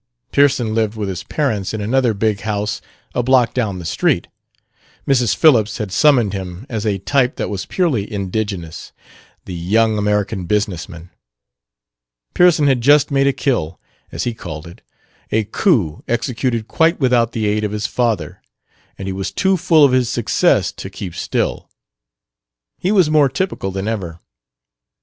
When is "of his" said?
17.63-17.85, 19.85-20.09